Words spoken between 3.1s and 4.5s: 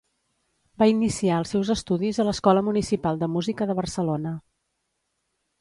de Música de Barcelona.